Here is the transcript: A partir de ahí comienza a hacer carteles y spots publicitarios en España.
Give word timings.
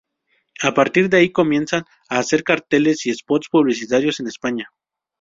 A 0.63 0.73
partir 0.73 1.09
de 1.11 1.17
ahí 1.17 1.31
comienza 1.31 1.85
a 2.09 2.17
hacer 2.17 2.43
carteles 2.43 3.05
y 3.05 3.13
spots 3.13 3.49
publicitarios 3.51 4.19
en 4.19 4.25
España. 4.25 4.71